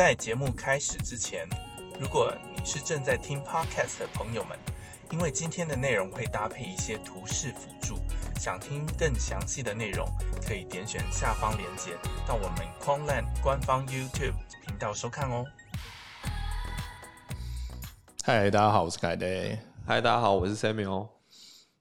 [0.00, 1.46] 在节目开始之前，
[2.00, 4.58] 如果你是正在听 Podcast 的朋友们，
[5.10, 7.98] 因为今天的内容会搭配一些图示辅助，
[8.40, 10.08] 想听更详细的内容，
[10.42, 14.32] 可以点选下方链接到我们 Quanland 官方 YouTube
[14.66, 15.44] 频道收看哦。
[18.24, 19.26] 嗨，大家好，我是凯德。
[19.86, 21.10] 嗨，大家好，我是 Samuel。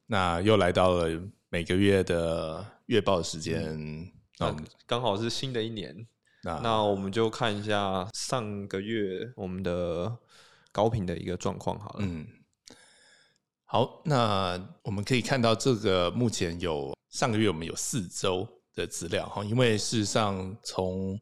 [0.07, 1.07] 那又来到了
[1.47, 4.53] 每个月的月报时间，那
[4.85, 6.05] 刚好是新的一年，
[6.43, 10.17] 那那我们就看一下上个月我们的
[10.71, 11.99] 高频的一个状况好了。
[11.99, 12.27] 嗯，
[13.65, 21.19] 好，那我们可以看到这个目前有上个月我们有四周的资料哈，因为事实上从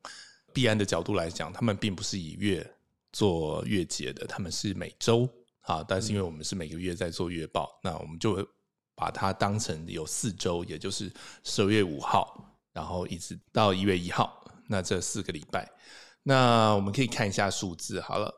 [0.54, 2.70] 币安的角度来讲，他们并不是以月
[3.12, 5.28] 做月结的，他们是每周
[5.62, 8.48] 啊，但是因为我们是每个月在做月报，那我们就。
[9.00, 15.70] 把它当成有四周，也就是十二月五号，然后一直到一月一号，那这四个礼拜，
[16.24, 18.00] 那我们可以看一下数字。
[18.02, 18.34] 好了，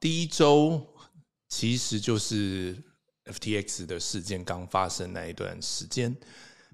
[0.00, 0.86] 第一周
[1.48, 2.82] 其实就是
[3.24, 6.16] FTX 的事件刚发生那一段时间，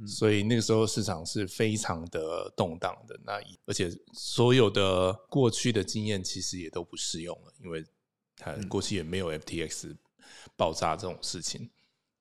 [0.07, 3.19] 所以那个时候市场是非常的动荡的。
[3.25, 7.85] 那而且所有的过去的经验其实也都不适用了，因为
[8.37, 9.97] 它过去也没有 FTX
[10.57, 11.71] 爆炸这种事情。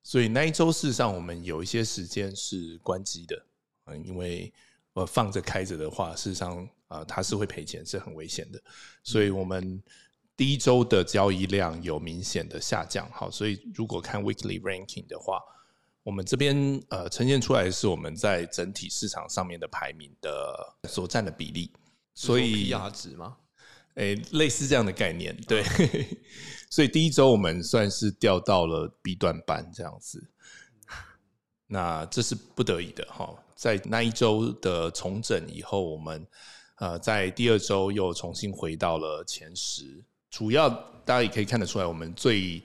[0.04, 3.46] 所以那一周事实上，我们有一些时间是关机的，
[3.86, 4.54] 嗯，因为
[4.94, 8.62] 呃放着开着的话，事实上啊它是会赔钱，是很危险的。
[9.04, 9.82] 所以我们
[10.36, 15.40] 第一周的交易量有明显的下降，好，所以如果看 weekly ranking 的话，
[16.04, 21.72] 我们这边呃呈现出来是我们在整体市场上面的排名的所占的比例，
[22.14, 23.38] 所以 PR 值吗？
[23.96, 25.64] 诶，类似这样的概念，对。
[26.70, 30.20] 所以第一周我们算是掉到了 B 段班这样子，
[31.74, 33.34] 那这是不得已的哈。
[33.56, 36.24] 在那一周的重整以后，我们
[36.76, 40.06] 呃在第二周又重新回到了前十。
[40.30, 40.70] 主要
[41.04, 42.62] 大家也可以看得出来，我们最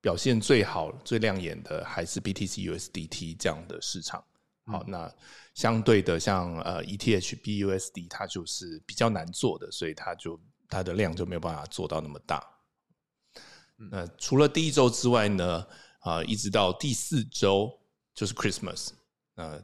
[0.00, 4.22] 表现最好、最亮眼的还是 BTC USDT 这样的市场。
[4.66, 5.12] 好，那
[5.54, 10.38] 相对的像呃 ETH BUSD 它就是比较难做的，所以它就
[10.68, 12.46] 它的量就没有办法做到那么大。
[13.90, 15.66] 那除了第一周之外呢？
[16.02, 17.72] 啊，一直到第四周
[18.14, 18.88] 就是 Christmas，
[19.36, 19.58] 呃，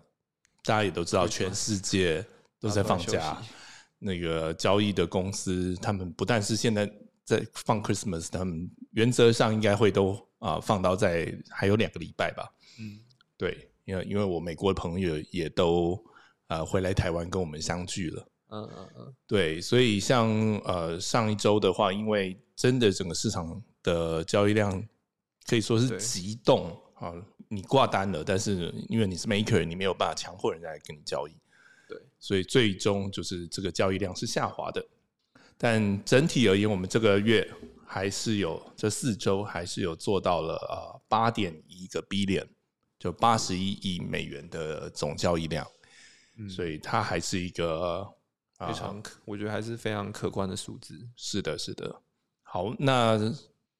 [0.64, 2.24] 大家也都知道，全世界
[2.60, 3.42] 都在放假。
[3.98, 6.90] 那个交易的公司，他们不但是现在
[7.24, 12.48] 在放 Christmas，他们原则上应该会都啊放到在还有两个礼拜吧。
[12.78, 13.00] 嗯，
[13.36, 15.98] 对，因为因为我美国的朋友也都
[16.46, 18.28] 啊回来台湾跟我们相聚了。
[18.50, 20.28] 嗯嗯嗯，对，所以像
[20.64, 23.62] 呃上一周的话，因为真的整个市场。
[23.80, 24.86] 的交易量
[25.46, 27.14] 可以说是急动啊！
[27.50, 31.32] 你挂单了，但是因为你是 maker，你没有办法强迫人家来跟你交易，
[31.88, 34.84] 对，所以最终就是这个交易量是下滑的。
[35.56, 37.50] 但整体而言，我们这个月
[37.86, 42.46] 还是有这四周还是有做到了呃八点一个 billion，
[42.98, 45.66] 就八十一亿美元的总交易量，
[46.50, 48.06] 所以它还是一个
[48.58, 50.98] 非常可，我觉得还是非常可观的数字。
[51.16, 52.02] 是的，是的。
[52.42, 53.18] 好，那。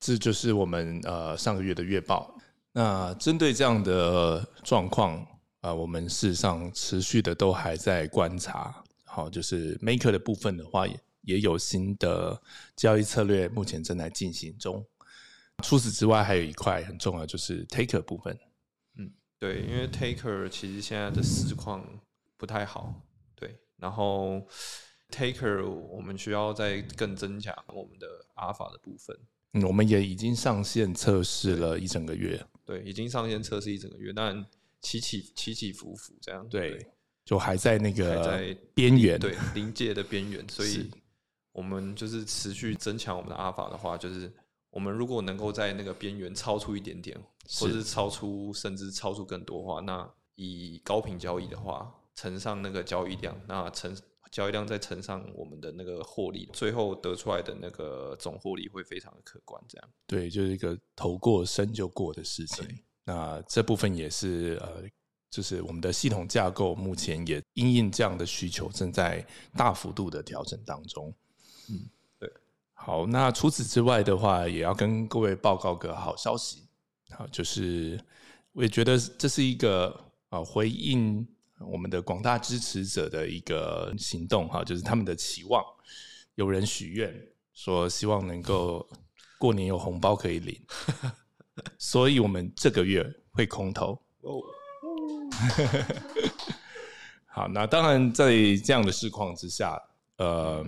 [0.01, 2.38] 这就是我们呃上个月的月报。
[2.73, 5.27] 那针对这样的状况
[5.61, 8.85] 啊，我们事实上持续的都还在观察。
[9.05, 12.41] 好，就是 maker 的部分的话，也也有新的
[12.77, 14.85] 交易策略，目前正在进行中。
[15.65, 18.39] 除此之外，还有一块很重要，就是 taker 部分。
[18.97, 21.85] 嗯，对，因为 taker 其实现在的市况
[22.37, 22.95] 不太好。
[23.35, 24.47] 对，然后
[25.11, 28.07] taker 我们需要再更增强我们的
[28.37, 29.19] alpha 的部分。
[29.53, 32.45] 嗯，我们也已经上线测试了一整个月。
[32.65, 34.45] 对，已经上线测试一整个月，但
[34.81, 36.47] 起起起起伏伏这样。
[36.49, 36.87] 对，
[37.25, 40.47] 就还在那个在边缘，对临界的边缘。
[40.51, 40.91] 所以，
[41.53, 44.31] 我们就是持续增强我们的阿尔法的话，就是
[44.71, 47.19] 我们如果能够在那个边缘超出一点点，
[47.59, 53.97] 或者是超出甚至超出更多的话，那以高频交易的话，乘上那个交易量，那乘。
[54.31, 59.63] 交易量再乘上我们的那个获利，最后得出来的那个总获利会非常的可观。
[59.69, 62.67] 这样对，就是一个投过深就过的事情。
[63.05, 64.83] 那这部分也是呃，
[65.31, 69.27] 就是我们的系统架构目前也因应这样的需求，正在
[69.57, 71.15] 大幅度的调整当中。
[71.71, 71.89] 嗯，
[72.19, 72.31] 对。
[72.75, 76.65] 好，那除此之外的话，也要跟各位报告个好消息。
[77.11, 77.99] 好，就是
[78.53, 79.99] 我也觉得这是一个
[80.29, 81.27] 啊回应。
[81.61, 85.63] 我们的广大支持者的一个行动哈，就是他们的期望。
[86.35, 87.13] 有人许愿
[87.53, 88.89] 说希望能够
[89.39, 90.61] 过年有红包可以领，
[91.79, 94.01] 所以我们这个月会空投。
[94.21, 94.41] 哦，
[97.27, 98.31] 好，那当然在
[98.65, 99.77] 这样的市况之下，
[100.17, 100.65] 呃，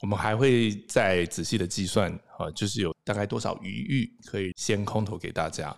[0.00, 5.76] 我们还会再仔细的计算，啊，就是有大概多少余裕可以先空投给大家。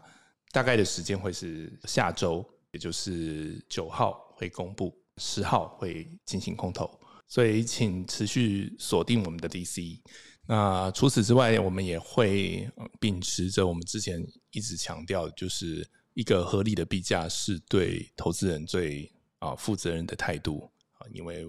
[0.53, 9.99] 大概的时间会是下周，也就是九号会公布，十号会进行空投，所以请持续锁定我们的 DC。
[10.47, 14.23] 那除此之外，我们也会秉持着我们之前
[14.53, 21.45] 一直强调，就是一个合理的币价是对投资人最啊负责任的态度啊，因为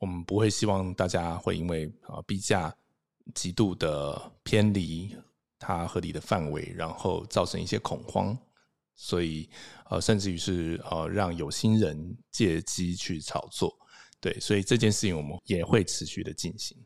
[0.00, 2.76] 我们不会希望大家会因为啊币价
[3.32, 5.16] 极度的偏离
[5.58, 8.36] 它合理的范围，然后造成一些恐慌，
[8.94, 9.48] 所以
[9.90, 13.76] 呃甚至于是呃让有心人借机去炒作，
[14.20, 16.76] 对，所以这件事情我们也会持续的进行。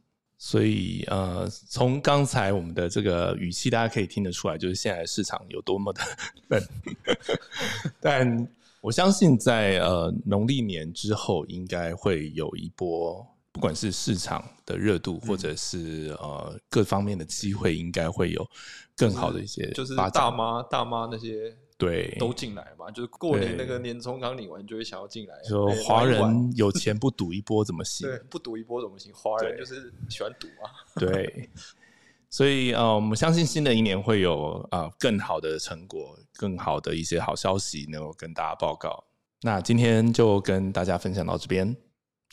[0.41, 6.01] 所以，呃，从刚才我们的这个语气，大家可以听得出来，就是现在市场有多么的
[6.49, 6.63] 笨。
[8.01, 8.49] 但
[8.81, 18.49] 我相信，在呃农历年之后，应该会有一波，不管是市场的热度，或者是呃各方面的机会，应该会有
[18.97, 21.53] 更好的一些，就是大妈大妈那些。
[21.79, 25.41] 对，都进来嘛，就是过年那个年终刚领完，就会想要进来。
[25.45, 28.05] 说华人有钱不赌一波怎么行？
[28.11, 29.13] 对，不赌一波怎么行？
[29.15, 30.67] 华人就是喜欢赌啊。
[30.97, 31.49] 对，
[32.29, 39.05] 所以呃，我们相信新的一年会有啊更好的成果，更好的一些好消息能够跟大家报告。
[39.43, 41.69] 那今天就跟大家分享到这边，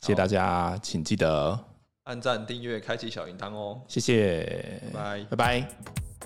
[0.02, 1.64] 谢谢大家，请记得
[2.06, 3.80] 按赞、订阅、开启小铃铛哦。
[3.88, 6.15] 谢谢，拜拜拜。